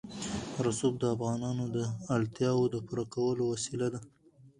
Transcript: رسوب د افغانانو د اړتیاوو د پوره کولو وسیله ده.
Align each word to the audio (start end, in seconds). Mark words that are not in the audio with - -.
رسوب 0.65 0.93
د 0.99 1.03
افغانانو 1.15 1.65
د 1.75 1.77
اړتیاوو 2.15 2.71
د 2.73 2.75
پوره 2.87 3.05
کولو 3.13 3.43
وسیله 3.53 3.87
ده. 3.93 3.99